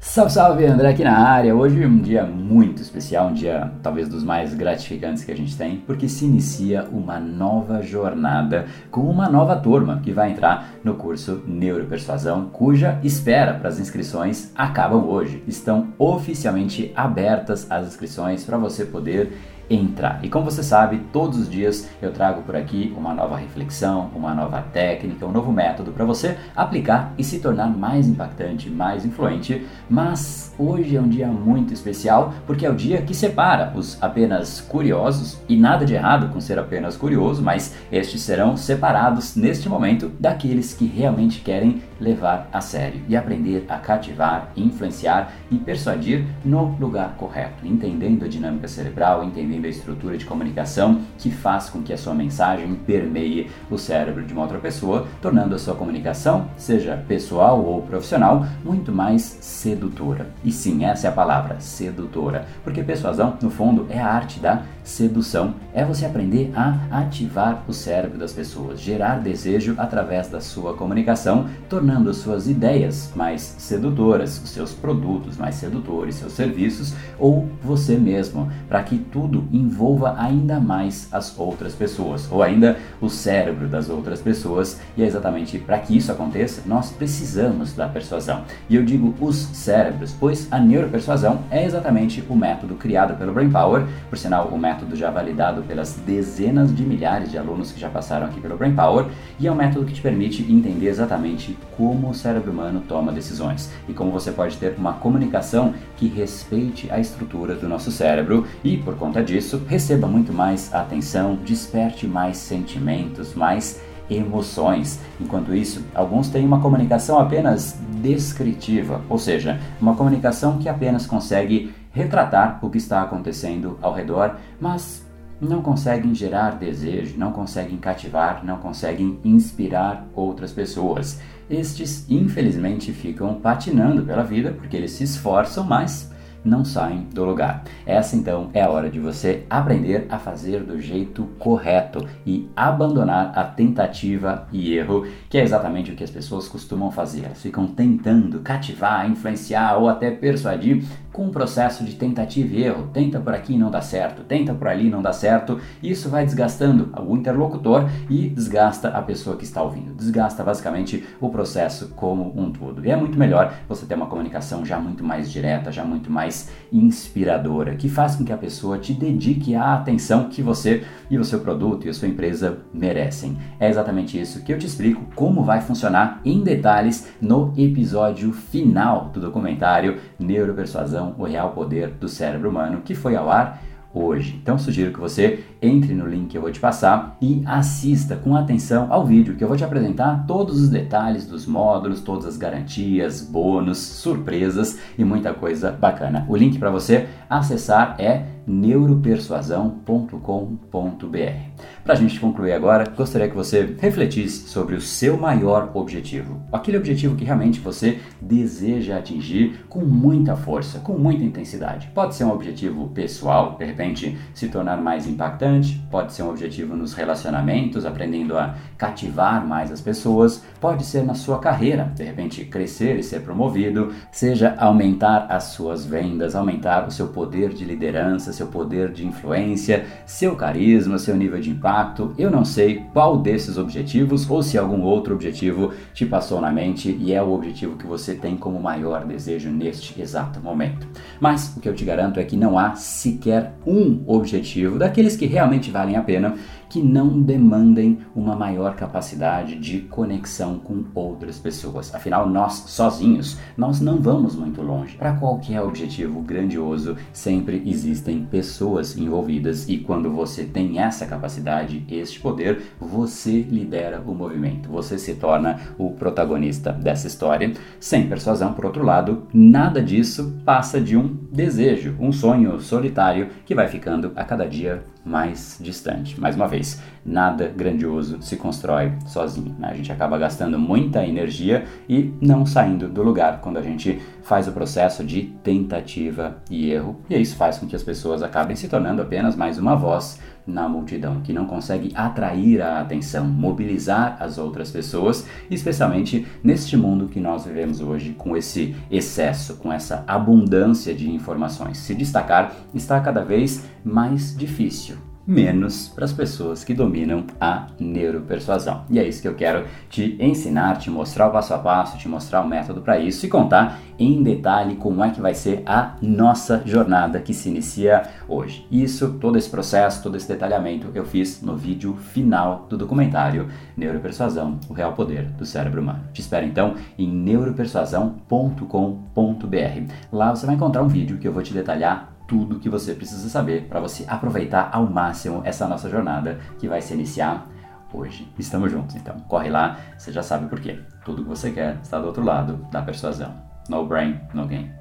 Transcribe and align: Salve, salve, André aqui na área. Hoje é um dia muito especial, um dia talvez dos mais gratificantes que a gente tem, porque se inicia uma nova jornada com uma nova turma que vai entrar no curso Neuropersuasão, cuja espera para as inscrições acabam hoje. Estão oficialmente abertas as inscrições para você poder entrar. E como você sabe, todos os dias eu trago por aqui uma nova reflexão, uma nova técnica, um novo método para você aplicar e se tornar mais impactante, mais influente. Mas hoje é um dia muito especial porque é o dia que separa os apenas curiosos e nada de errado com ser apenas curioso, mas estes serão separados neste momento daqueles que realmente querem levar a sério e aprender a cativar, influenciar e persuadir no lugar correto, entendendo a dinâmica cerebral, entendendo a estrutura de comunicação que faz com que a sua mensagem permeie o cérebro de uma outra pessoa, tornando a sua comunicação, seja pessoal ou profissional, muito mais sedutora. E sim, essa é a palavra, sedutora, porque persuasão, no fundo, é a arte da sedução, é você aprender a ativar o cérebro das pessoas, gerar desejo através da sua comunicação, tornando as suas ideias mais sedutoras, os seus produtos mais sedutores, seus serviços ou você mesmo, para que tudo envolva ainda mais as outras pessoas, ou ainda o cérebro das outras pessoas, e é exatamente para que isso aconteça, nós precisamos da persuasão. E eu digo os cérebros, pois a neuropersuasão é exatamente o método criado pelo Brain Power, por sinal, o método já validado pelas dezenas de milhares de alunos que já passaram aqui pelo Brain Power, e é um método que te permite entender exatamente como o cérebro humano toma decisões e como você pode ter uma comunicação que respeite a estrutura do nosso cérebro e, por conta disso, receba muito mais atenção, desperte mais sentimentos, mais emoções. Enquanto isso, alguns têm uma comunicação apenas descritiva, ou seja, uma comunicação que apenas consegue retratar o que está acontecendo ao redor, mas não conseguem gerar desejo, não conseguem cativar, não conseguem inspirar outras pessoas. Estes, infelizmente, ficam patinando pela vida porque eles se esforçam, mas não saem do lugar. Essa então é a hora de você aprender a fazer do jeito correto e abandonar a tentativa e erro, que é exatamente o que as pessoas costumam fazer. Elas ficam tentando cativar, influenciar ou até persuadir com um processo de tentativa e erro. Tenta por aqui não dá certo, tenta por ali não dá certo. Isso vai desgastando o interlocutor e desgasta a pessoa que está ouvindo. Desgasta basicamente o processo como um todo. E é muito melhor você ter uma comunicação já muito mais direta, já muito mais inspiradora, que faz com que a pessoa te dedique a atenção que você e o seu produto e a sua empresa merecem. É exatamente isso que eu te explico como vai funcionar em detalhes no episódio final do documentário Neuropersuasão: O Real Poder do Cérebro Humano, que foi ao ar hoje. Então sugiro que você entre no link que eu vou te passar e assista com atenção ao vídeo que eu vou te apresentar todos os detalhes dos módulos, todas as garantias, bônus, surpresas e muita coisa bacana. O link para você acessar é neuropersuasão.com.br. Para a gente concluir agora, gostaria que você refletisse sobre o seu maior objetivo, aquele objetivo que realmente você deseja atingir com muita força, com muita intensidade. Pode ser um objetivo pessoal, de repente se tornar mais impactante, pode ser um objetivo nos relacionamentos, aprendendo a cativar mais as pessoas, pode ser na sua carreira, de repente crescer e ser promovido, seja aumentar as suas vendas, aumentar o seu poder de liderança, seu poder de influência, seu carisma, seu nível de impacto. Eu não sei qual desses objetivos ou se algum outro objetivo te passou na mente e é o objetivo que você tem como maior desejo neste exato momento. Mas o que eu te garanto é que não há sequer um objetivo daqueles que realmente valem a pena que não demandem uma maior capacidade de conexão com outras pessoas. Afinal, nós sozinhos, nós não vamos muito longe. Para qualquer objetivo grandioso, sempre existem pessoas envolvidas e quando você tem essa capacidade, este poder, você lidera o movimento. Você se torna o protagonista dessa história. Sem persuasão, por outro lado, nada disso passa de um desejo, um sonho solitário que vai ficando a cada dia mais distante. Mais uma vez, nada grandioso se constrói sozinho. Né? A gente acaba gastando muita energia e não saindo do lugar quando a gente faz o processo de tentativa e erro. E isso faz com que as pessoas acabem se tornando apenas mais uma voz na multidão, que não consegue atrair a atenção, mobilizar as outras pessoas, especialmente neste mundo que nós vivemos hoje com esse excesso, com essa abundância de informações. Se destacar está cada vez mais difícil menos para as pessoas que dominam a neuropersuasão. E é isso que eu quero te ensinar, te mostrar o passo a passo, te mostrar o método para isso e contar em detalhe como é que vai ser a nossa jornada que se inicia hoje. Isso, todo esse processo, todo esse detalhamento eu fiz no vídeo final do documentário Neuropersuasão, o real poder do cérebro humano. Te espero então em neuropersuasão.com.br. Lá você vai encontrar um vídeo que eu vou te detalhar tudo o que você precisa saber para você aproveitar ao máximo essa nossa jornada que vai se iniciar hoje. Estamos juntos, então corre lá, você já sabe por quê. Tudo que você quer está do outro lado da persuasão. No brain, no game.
Salve, 0.00 0.32
salve, 0.32 0.64
André 0.64 0.90
aqui 0.90 1.02
na 1.02 1.18
área. 1.18 1.54
Hoje 1.56 1.82
é 1.82 1.86
um 1.86 1.98
dia 1.98 2.22
muito 2.22 2.80
especial, 2.80 3.28
um 3.28 3.34
dia 3.34 3.72
talvez 3.82 4.08
dos 4.08 4.22
mais 4.22 4.54
gratificantes 4.54 5.24
que 5.24 5.32
a 5.32 5.36
gente 5.36 5.56
tem, 5.56 5.78
porque 5.78 6.08
se 6.08 6.24
inicia 6.24 6.84
uma 6.92 7.18
nova 7.18 7.82
jornada 7.82 8.66
com 8.92 9.00
uma 9.00 9.28
nova 9.28 9.56
turma 9.56 10.00
que 10.00 10.12
vai 10.12 10.30
entrar 10.30 10.74
no 10.84 10.94
curso 10.94 11.42
Neuropersuasão, 11.44 12.48
cuja 12.52 13.00
espera 13.02 13.54
para 13.54 13.68
as 13.68 13.80
inscrições 13.80 14.52
acabam 14.54 15.04
hoje. 15.04 15.42
Estão 15.48 15.88
oficialmente 15.98 16.92
abertas 16.94 17.68
as 17.68 17.88
inscrições 17.88 18.44
para 18.44 18.56
você 18.56 18.84
poder 18.84 19.32
entrar. 19.70 20.20
E 20.22 20.28
como 20.28 20.44
você 20.44 20.62
sabe, 20.62 21.00
todos 21.12 21.38
os 21.38 21.50
dias 21.50 21.88
eu 22.00 22.12
trago 22.12 22.42
por 22.42 22.56
aqui 22.56 22.92
uma 22.96 23.14
nova 23.14 23.36
reflexão, 23.36 24.10
uma 24.14 24.34
nova 24.34 24.62
técnica, 24.72 25.26
um 25.26 25.32
novo 25.32 25.52
método 25.52 25.92
para 25.92 26.04
você 26.04 26.36
aplicar 26.56 27.12
e 27.18 27.24
se 27.24 27.40
tornar 27.40 27.68
mais 27.68 28.08
impactante, 28.08 28.70
mais 28.70 29.04
influente. 29.04 29.66
Mas 29.88 30.54
hoje 30.58 30.96
é 30.96 31.00
um 31.00 31.08
dia 31.08 31.28
muito 31.28 31.72
especial 31.72 32.34
porque 32.46 32.64
é 32.64 32.70
o 32.70 32.74
dia 32.74 33.02
que 33.02 33.14
separa 33.14 33.72
os 33.74 34.02
apenas 34.02 34.60
curiosos 34.60 35.38
e 35.48 35.56
nada 35.56 35.84
de 35.84 35.94
errado 35.94 36.32
com 36.32 36.40
ser 36.40 36.58
apenas 36.58 36.96
curioso, 36.96 37.42
mas 37.42 37.74
estes 37.92 38.22
serão 38.22 38.56
separados 38.56 39.36
neste 39.36 39.68
momento 39.68 40.10
daqueles 40.18 40.72
que 40.72 40.86
realmente 40.86 41.40
querem 41.40 41.82
levar 42.00 42.48
a 42.52 42.60
sério 42.60 43.00
e 43.08 43.16
aprender 43.16 43.64
a 43.68 43.76
cativar, 43.76 44.50
influenciar 44.56 45.32
e 45.50 45.56
persuadir 45.56 46.24
no 46.44 46.76
lugar 46.78 47.14
correto, 47.16 47.66
entendendo 47.66 48.24
a 48.24 48.28
dinâmica 48.28 48.68
cerebral, 48.68 49.24
entendendo 49.24 49.64
a 49.64 49.68
estrutura 49.68 50.16
de 50.16 50.24
comunicação 50.24 51.00
que 51.18 51.30
faz 51.30 51.68
com 51.68 51.82
que 51.82 51.92
a 51.92 51.98
sua 51.98 52.14
mensagem 52.14 52.74
permeie 52.74 53.50
o 53.70 53.76
cérebro 53.76 54.24
de 54.24 54.32
uma 54.32 54.42
outra 54.42 54.58
pessoa, 54.58 55.06
tornando 55.20 55.54
a 55.54 55.58
sua 55.58 55.74
comunicação, 55.74 56.48
seja 56.56 56.96
pessoal 57.08 57.64
ou 57.64 57.82
profissional, 57.82 58.46
muito 58.64 58.92
mais 58.92 59.22
sedutora. 59.22 60.28
E 60.44 60.52
sim, 60.52 60.84
essa 60.84 61.08
é 61.08 61.10
a 61.10 61.12
palavra, 61.12 61.60
sedutora, 61.60 62.46
porque 62.62 62.82
persuasão, 62.82 63.36
no 63.42 63.50
fundo, 63.50 63.86
é 63.90 63.98
a 63.98 64.06
arte 64.06 64.40
da 64.40 64.62
sedução, 64.84 65.54
é 65.74 65.84
você 65.84 66.06
aprender 66.06 66.52
a 66.54 66.78
ativar 66.90 67.62
o 67.68 67.72
cérebro 67.72 68.18
das 68.18 68.32
pessoas, 68.32 68.80
gerar 68.80 69.20
desejo 69.20 69.74
através 69.76 70.28
da 70.28 70.40
sua 70.40 70.74
comunicação, 70.74 71.48
tornando 71.68 71.87
as 71.90 72.16
suas 72.18 72.48
ideias 72.48 73.10
mais 73.14 73.56
sedutoras, 73.58 74.40
os 74.42 74.50
seus 74.50 74.72
produtos 74.72 75.36
mais 75.36 75.54
sedutores, 75.54 76.16
seus 76.16 76.32
serviços 76.32 76.94
ou 77.18 77.48
você 77.62 77.96
mesmo, 77.96 78.50
para 78.68 78.82
que 78.82 78.98
tudo 78.98 79.44
envolva 79.52 80.14
ainda 80.18 80.60
mais 80.60 81.08
as 81.12 81.38
outras 81.38 81.74
pessoas, 81.74 82.30
ou 82.30 82.42
ainda 82.42 82.76
o 83.00 83.08
cérebro 83.08 83.68
das 83.68 83.88
outras 83.88 84.20
pessoas, 84.20 84.80
e 84.96 85.02
é 85.02 85.06
exatamente 85.06 85.58
para 85.58 85.78
que 85.78 85.96
isso 85.96 86.12
aconteça, 86.12 86.62
nós 86.66 86.90
precisamos 86.90 87.72
da 87.72 87.88
persuasão. 87.88 88.42
E 88.68 88.76
eu 88.76 88.84
digo 88.84 89.14
os 89.20 89.36
cérebros, 89.36 90.14
pois 90.18 90.46
a 90.50 90.58
neuropersuasão 90.58 91.40
é 91.50 91.64
exatamente 91.64 92.22
o 92.28 92.36
método 92.36 92.74
criado 92.74 93.16
pelo 93.16 93.32
Brain 93.32 93.50
Power, 93.50 93.86
por 94.08 94.18
sinal, 94.18 94.48
o 94.48 94.58
método 94.58 94.94
já 94.96 95.10
validado 95.10 95.62
pelas 95.62 95.94
dezenas 96.06 96.74
de 96.74 96.82
milhares 96.82 97.30
de 97.30 97.38
alunos 97.38 97.72
que 97.72 97.80
já 97.80 97.88
passaram 97.88 98.26
aqui 98.26 98.40
pelo 98.40 98.56
Brain 98.56 98.74
Power, 98.74 99.06
e 99.40 99.46
é 99.46 99.52
um 99.52 99.54
método 99.54 99.86
que 99.86 99.94
te 99.94 100.00
permite 100.00 100.42
entender 100.42 100.88
exatamente 100.88 101.56
como 101.78 102.10
o 102.10 102.14
cérebro 102.14 102.50
humano 102.50 102.82
toma 102.88 103.12
decisões 103.12 103.70
e 103.88 103.94
como 103.94 104.10
você 104.10 104.32
pode 104.32 104.56
ter 104.56 104.74
uma 104.76 104.94
comunicação 104.94 105.72
que 105.96 106.08
respeite 106.08 106.90
a 106.90 106.98
estrutura 106.98 107.54
do 107.54 107.68
nosso 107.68 107.92
cérebro 107.92 108.44
e, 108.64 108.76
por 108.76 108.96
conta 108.96 109.22
disso, 109.22 109.62
receba 109.68 110.08
muito 110.08 110.32
mais 110.32 110.74
atenção, 110.74 111.36
desperte 111.36 112.04
mais 112.04 112.36
sentimentos, 112.36 113.32
mais 113.32 113.80
emoções. 114.10 114.98
Enquanto 115.20 115.54
isso, 115.54 115.84
alguns 115.94 116.28
têm 116.28 116.44
uma 116.44 116.60
comunicação 116.60 117.20
apenas 117.20 117.78
descritiva, 118.02 119.00
ou 119.08 119.18
seja, 119.18 119.60
uma 119.80 119.94
comunicação 119.94 120.58
que 120.58 120.68
apenas 120.68 121.06
consegue 121.06 121.72
retratar 121.92 122.58
o 122.60 122.70
que 122.70 122.78
está 122.78 123.02
acontecendo 123.02 123.78
ao 123.80 123.94
redor, 123.94 124.36
mas 124.60 125.07
não 125.40 125.62
conseguem 125.62 126.14
gerar 126.14 126.52
desejo, 126.52 127.16
não 127.16 127.32
conseguem 127.32 127.78
cativar, 127.78 128.44
não 128.44 128.58
conseguem 128.58 129.18
inspirar 129.24 130.06
outras 130.14 130.52
pessoas. 130.52 131.20
Estes, 131.48 132.04
infelizmente, 132.10 132.92
ficam 132.92 133.34
patinando 133.34 134.02
pela 134.02 134.22
vida 134.22 134.52
porque 134.52 134.76
eles 134.76 134.92
se 134.92 135.04
esforçam, 135.04 135.64
mas 135.64 136.10
não 136.44 136.64
saem 136.64 137.06
do 137.12 137.24
lugar. 137.24 137.64
Essa 137.86 138.16
então 138.16 138.50
é 138.52 138.62
a 138.62 138.70
hora 138.70 138.88
de 138.88 138.98
você 138.98 139.44
aprender 139.48 140.06
a 140.08 140.18
fazer 140.18 140.62
do 140.62 140.80
jeito 140.80 141.24
correto 141.38 142.06
e 142.26 142.48
abandonar 142.54 143.32
a 143.36 143.44
tentativa 143.44 144.46
e 144.52 144.74
erro, 144.74 145.06
que 145.28 145.38
é 145.38 145.42
exatamente 145.42 145.92
o 145.92 145.96
que 145.96 146.04
as 146.04 146.10
pessoas 146.10 146.48
costumam 146.48 146.90
fazer. 146.90 147.24
Elas 147.24 147.42
ficam 147.42 147.66
tentando 147.66 148.40
cativar, 148.40 149.08
influenciar 149.08 149.76
ou 149.76 149.88
até 149.88 150.10
persuadir 150.10 150.84
com 151.18 151.24
um 151.24 151.30
processo 151.30 151.82
de 151.82 151.96
tentativa 151.96 152.54
e 152.54 152.62
erro. 152.62 152.90
Tenta 152.92 153.18
por 153.18 153.34
aqui 153.34 153.58
não 153.58 153.72
dá 153.72 153.80
certo, 153.80 154.22
tenta 154.22 154.54
por 154.54 154.68
ali 154.68 154.88
não 154.88 155.02
dá 155.02 155.12
certo. 155.12 155.58
Isso 155.82 156.08
vai 156.08 156.24
desgastando 156.24 156.92
o 156.96 157.16
interlocutor 157.16 157.90
e 158.08 158.28
desgasta 158.28 158.90
a 158.90 159.02
pessoa 159.02 159.36
que 159.36 159.42
está 159.42 159.60
ouvindo. 159.60 159.92
Desgasta 159.92 160.44
basicamente 160.44 161.04
o 161.20 161.28
processo 161.28 161.88
como 161.96 162.32
um 162.40 162.52
todo. 162.52 162.86
E 162.86 162.90
é 162.92 162.94
muito 162.94 163.18
melhor 163.18 163.52
você 163.68 163.84
ter 163.84 163.96
uma 163.96 164.06
comunicação 164.06 164.64
já 164.64 164.78
muito 164.78 165.02
mais 165.02 165.28
direta, 165.28 165.72
já 165.72 165.84
muito 165.84 166.08
mais 166.08 166.52
inspiradora, 166.72 167.74
que 167.74 167.88
faz 167.88 168.14
com 168.14 168.24
que 168.24 168.32
a 168.32 168.38
pessoa 168.38 168.78
te 168.78 168.92
dedique 168.92 169.56
a 169.56 169.74
atenção 169.74 170.28
que 170.28 170.40
você 170.40 170.84
e 171.10 171.18
o 171.18 171.24
seu 171.24 171.40
produto 171.40 171.86
e 171.86 171.90
a 171.90 171.94
sua 171.94 172.06
empresa 172.06 172.58
merecem. 172.72 173.36
É 173.58 173.68
exatamente 173.68 174.20
isso 174.20 174.44
que 174.44 174.52
eu 174.52 174.58
te 174.58 174.66
explico 174.66 175.02
como 175.16 175.42
vai 175.42 175.60
funcionar 175.60 176.20
em 176.24 176.44
detalhes 176.44 177.08
no 177.20 177.52
episódio 177.56 178.32
final 178.32 179.10
do 179.12 179.20
documentário 179.20 179.98
Neuropersuasão: 180.16 181.07
O 181.16 181.24
Real 181.24 181.50
Poder 181.50 181.90
do 181.90 182.08
Cérebro 182.08 182.50
Humano, 182.50 182.82
que 182.84 182.94
foi 182.94 183.16
ao 183.16 183.30
ar 183.30 183.62
hoje. 183.94 184.38
Então 184.40 184.58
sugiro 184.58 184.92
que 184.92 185.00
você 185.00 185.44
entre 185.60 185.94
no 185.94 186.06
link 186.06 186.28
que 186.28 186.38
eu 186.38 186.42
vou 186.42 186.52
te 186.52 186.60
passar 186.60 187.16
e 187.20 187.42
assista 187.46 188.16
com 188.16 188.36
atenção 188.36 188.86
ao 188.90 189.06
vídeo 189.06 189.34
que 189.34 189.42
eu 189.42 189.48
vou 189.48 189.56
te 189.56 189.64
apresentar 189.64 190.26
todos 190.26 190.60
os 190.60 190.68
detalhes 190.68 191.26
dos 191.26 191.46
módulos, 191.46 192.00
todas 192.00 192.26
as 192.26 192.36
garantias, 192.36 193.22
bônus, 193.22 193.78
surpresas 193.78 194.78
e 194.96 195.04
muita 195.04 195.32
coisa 195.32 195.72
bacana. 195.72 196.26
O 196.28 196.36
link 196.36 196.58
para 196.58 196.70
você 196.70 197.08
acessar 197.28 197.96
é 197.98 198.24
neuropersuasão.com.br. 198.48 201.48
Para 201.84 201.94
a 201.94 201.96
gente 201.96 202.18
concluir 202.18 202.52
agora, 202.52 202.90
gostaria 202.96 203.28
que 203.28 203.36
você 203.36 203.76
refletisse 203.78 204.48
sobre 204.48 204.74
o 204.74 204.80
seu 204.80 205.16
maior 205.16 205.70
objetivo, 205.74 206.42
aquele 206.52 206.76
objetivo 206.76 207.16
que 207.16 207.24
realmente 207.24 207.60
você 207.60 207.98
deseja 208.20 208.96
atingir 208.96 209.64
com 209.68 209.80
muita 209.80 210.36
força, 210.36 210.80
com 210.80 210.94
muita 210.94 211.24
intensidade. 211.24 211.90
Pode 211.94 212.14
ser 212.14 212.24
um 212.24 212.32
objetivo 212.32 212.88
pessoal, 212.88 213.56
de 213.58 213.64
repente 213.64 214.18
se 214.34 214.48
tornar 214.48 214.80
mais 214.82 215.06
impactante, 215.06 215.80
pode 215.90 216.12
ser 216.12 216.22
um 216.22 216.30
objetivo 216.30 216.76
nos 216.76 216.94
relacionamentos, 216.94 217.84
aprendendo 217.84 218.36
a 218.36 218.54
cativar 218.76 219.46
mais 219.46 219.72
as 219.72 219.80
pessoas, 219.80 220.44
pode 220.60 220.84
ser 220.84 221.04
na 221.04 221.14
sua 221.14 221.38
carreira, 221.38 221.92
de 221.94 222.04
repente 222.04 222.44
crescer 222.44 222.98
e 222.98 223.02
ser 223.02 223.20
promovido, 223.20 223.92
seja 224.12 224.54
aumentar 224.58 225.26
as 225.28 225.44
suas 225.44 225.84
vendas, 225.84 226.34
aumentar 226.34 226.86
o 226.86 226.90
seu 226.90 227.08
poder 227.08 227.54
de 227.54 227.64
liderança, 227.64 228.32
seu 228.38 228.46
poder 228.46 228.92
de 228.92 229.06
influência, 229.06 229.84
seu 230.06 230.34
carisma, 230.34 230.98
seu 230.98 231.16
nível 231.16 231.40
de 231.40 231.50
impacto. 231.50 232.14
Eu 232.16 232.30
não 232.30 232.44
sei 232.44 232.82
qual 232.92 233.18
desses 233.18 233.58
objetivos 233.58 234.28
ou 234.30 234.42
se 234.42 234.56
algum 234.56 234.82
outro 234.82 235.14
objetivo 235.14 235.72
te 235.92 236.06
passou 236.06 236.40
na 236.40 236.50
mente 236.50 236.96
e 236.98 237.12
é 237.12 237.22
o 237.22 237.32
objetivo 237.32 237.76
que 237.76 237.86
você 237.86 238.14
tem 238.14 238.36
como 238.36 238.60
maior 238.60 239.04
desejo 239.04 239.50
neste 239.50 240.00
exato 240.00 240.40
momento. 240.40 240.86
Mas 241.20 241.54
o 241.56 241.60
que 241.60 241.68
eu 241.68 241.74
te 241.74 241.84
garanto 241.84 242.20
é 242.20 242.24
que 242.24 242.36
não 242.36 242.58
há 242.58 242.74
sequer 242.74 243.52
um 243.66 244.02
objetivo 244.06 244.78
daqueles 244.78 245.16
que 245.16 245.26
realmente 245.26 245.70
valem 245.70 245.96
a 245.96 246.02
pena 246.02 246.34
que 246.68 246.82
não 246.82 247.20
demandem 247.20 247.98
uma 248.14 248.36
maior 248.36 248.76
capacidade 248.76 249.56
de 249.56 249.80
conexão 249.80 250.58
com 250.58 250.84
outras 250.94 251.38
pessoas. 251.38 251.94
Afinal, 251.94 252.28
nós 252.28 252.64
sozinhos, 252.66 253.38
nós 253.56 253.80
não 253.80 254.00
vamos 254.00 254.36
muito 254.36 254.60
longe. 254.60 254.96
Para 254.96 255.14
qualquer 255.14 255.62
objetivo 255.62 256.20
grandioso, 256.20 256.96
sempre 257.12 257.62
existem 257.64 258.27
pessoas 258.30 258.96
envolvidas 258.96 259.68
e 259.68 259.78
quando 259.78 260.10
você 260.10 260.44
tem 260.44 260.78
essa 260.78 261.06
capacidade, 261.06 261.84
este 261.90 262.20
poder, 262.20 262.62
você 262.80 263.40
lidera 263.42 264.02
o 264.06 264.14
movimento. 264.14 264.68
Você 264.70 264.98
se 264.98 265.14
torna 265.14 265.60
o 265.78 265.92
protagonista 265.92 266.72
dessa 266.72 267.06
história. 267.06 267.52
Sem 267.80 268.08
persuasão, 268.08 268.52
por 268.52 268.66
outro 268.66 268.84
lado, 268.84 269.26
nada 269.32 269.82
disso 269.82 270.38
passa 270.44 270.80
de 270.80 270.96
um 270.96 271.16
desejo, 271.30 271.96
um 271.98 272.12
sonho 272.12 272.60
solitário 272.60 273.28
que 273.44 273.54
vai 273.54 273.68
ficando 273.68 274.12
a 274.16 274.24
cada 274.24 274.46
dia 274.46 274.84
mais 275.08 275.58
distante. 275.60 276.20
Mais 276.20 276.36
uma 276.36 276.46
vez, 276.46 276.80
nada 277.04 277.48
grandioso 277.48 278.20
se 278.20 278.36
constrói 278.36 278.92
sozinho. 279.06 279.56
Né? 279.58 279.68
A 279.70 279.74
gente 279.74 279.90
acaba 279.90 280.18
gastando 280.18 280.58
muita 280.58 281.04
energia 281.04 281.64
e 281.88 282.12
não 282.20 282.44
saindo 282.44 282.88
do 282.88 283.02
lugar 283.02 283.40
quando 283.40 283.56
a 283.56 283.62
gente 283.62 284.00
faz 284.22 284.46
o 284.46 284.52
processo 284.52 285.02
de 285.02 285.22
tentativa 285.42 286.36
e 286.50 286.70
erro. 286.70 287.00
E 287.08 287.16
isso 287.18 287.36
faz 287.36 287.58
com 287.58 287.66
que 287.66 287.74
as 287.74 287.82
pessoas 287.82 288.22
acabem 288.22 288.54
se 288.54 288.68
tornando 288.68 289.00
apenas 289.00 289.34
mais 289.34 289.58
uma 289.58 289.74
voz 289.74 290.20
na 290.48 290.68
multidão, 290.68 291.20
que 291.20 291.32
não 291.32 291.46
consegue 291.46 291.92
atrair 291.94 292.62
a 292.62 292.80
atenção, 292.80 293.26
mobilizar 293.26 294.16
as 294.18 294.38
outras 294.38 294.70
pessoas, 294.70 295.26
especialmente 295.50 296.26
neste 296.42 296.76
mundo 296.76 297.06
que 297.06 297.20
nós 297.20 297.44
vivemos 297.44 297.80
hoje 297.80 298.14
com 298.16 298.36
esse 298.36 298.74
excesso, 298.90 299.56
com 299.56 299.72
essa 299.72 300.02
abundância 300.08 300.94
de 300.94 301.10
informações. 301.10 301.78
Se 301.78 301.94
destacar 301.94 302.54
está 302.74 302.98
cada 303.00 303.22
vez 303.22 303.64
mais 303.84 304.36
difícil 304.36 305.07
menos 305.28 305.88
para 305.88 306.06
as 306.06 306.12
pessoas 306.12 306.64
que 306.64 306.72
dominam 306.72 307.26
a 307.38 307.66
neuropersuasão. 307.78 308.84
E 308.88 308.98
é 308.98 309.06
isso 309.06 309.20
que 309.20 309.28
eu 309.28 309.34
quero 309.34 309.66
te 309.90 310.16
ensinar, 310.18 310.78
te 310.78 310.90
mostrar 310.90 311.28
o 311.28 311.30
passo 311.30 311.52
a 311.52 311.58
passo, 311.58 311.98
te 311.98 312.08
mostrar 312.08 312.40
o 312.40 312.48
método 312.48 312.80
para 312.80 312.98
isso 312.98 313.26
e 313.26 313.28
contar 313.28 313.78
em 313.98 314.22
detalhe 314.22 314.76
como 314.76 315.04
é 315.04 315.10
que 315.10 315.20
vai 315.20 315.34
ser 315.34 315.62
a 315.66 315.96
nossa 316.00 316.62
jornada 316.64 317.20
que 317.20 317.34
se 317.34 317.50
inicia 317.50 318.04
hoje. 318.26 318.66
Isso, 318.70 319.18
todo 319.20 319.36
esse 319.36 319.50
processo, 319.50 320.02
todo 320.02 320.16
esse 320.16 320.26
detalhamento 320.26 320.90
eu 320.94 321.04
fiz 321.04 321.42
no 321.42 321.54
vídeo 321.54 321.94
final 321.96 322.64
do 322.70 322.78
documentário 322.78 323.48
Neuropersuasão, 323.76 324.58
o 324.68 324.72
real 324.72 324.94
poder 324.94 325.26
do 325.32 325.44
cérebro 325.44 325.82
humano. 325.82 326.04
Te 326.12 326.22
espero 326.22 326.46
então 326.46 326.74
em 326.98 327.06
neuropersuasão.com.br. 327.06 329.92
Lá 330.10 330.34
você 330.34 330.46
vai 330.46 330.54
encontrar 330.54 330.82
um 330.82 330.88
vídeo 330.88 331.18
que 331.18 331.28
eu 331.28 331.32
vou 331.32 331.42
te 331.42 331.52
detalhar 331.52 332.17
tudo 332.28 332.56
o 332.56 332.60
que 332.60 332.68
você 332.68 332.94
precisa 332.94 333.28
saber 333.28 333.66
para 333.68 333.80
você 333.80 334.04
aproveitar 334.06 334.68
ao 334.70 334.86
máximo 334.86 335.40
essa 335.44 335.66
nossa 335.66 335.88
jornada 335.88 336.38
que 336.58 336.68
vai 336.68 336.82
se 336.82 336.92
iniciar 336.92 337.48
hoje. 337.92 338.30
Estamos 338.38 338.70
juntos, 338.70 338.94
então 338.94 339.18
corre 339.20 339.48
lá, 339.48 339.78
você 339.96 340.12
já 340.12 340.22
sabe 340.22 340.46
por 340.46 340.60
quê. 340.60 340.78
Tudo 341.04 341.22
que 341.22 341.28
você 341.28 341.50
quer 341.50 341.78
está 341.82 341.98
do 341.98 342.06
outro 342.06 342.22
lado 342.22 342.66
da 342.70 342.82
persuasão. 342.82 343.34
No 343.68 343.86
brain, 343.86 344.20
no 344.34 344.46
game. 344.46 344.77